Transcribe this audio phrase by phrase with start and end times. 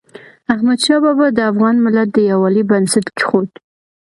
[0.53, 3.49] احمدشاه بابا د افغان ملت د یووالي بنسټ کېښود.